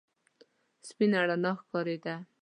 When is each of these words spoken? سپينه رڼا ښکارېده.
سپينه 0.87 1.17
رڼا 1.29 1.51
ښکارېده. 1.59 2.15